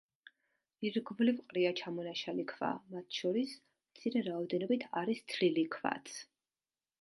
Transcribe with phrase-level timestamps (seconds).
[0.87, 3.53] ირგვლივ ყრია ჩამონაშალი ქვა, მათ შორის,
[3.91, 6.17] მცირე რაოდენობით არის თლილი ქვაც.